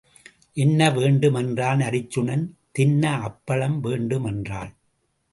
என்ன 0.53 0.91
வேண்டும் 0.91 1.33
என்றான் 1.33 1.79
அருச்சுனன் 1.79 2.45
தின்ன 2.71 3.11
அப்பழம் 3.19 3.79
வேண்டும் 3.79 4.23
என்றாள். 4.23 4.71